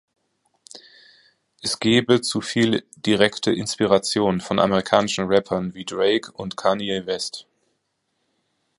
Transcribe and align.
Es 1.61 1.77
gebe 1.79 2.21
zu 2.21 2.41
viel 2.41 2.83
direkte 2.95 3.51
Inspiration 3.53 4.41
von 4.41 4.57
amerikanischen 4.57 5.27
Rappern 5.27 5.75
wie 5.75 5.85
Drake 5.85 6.31
und 6.31 6.57
Kanye 6.57 7.05
West. 7.05 7.45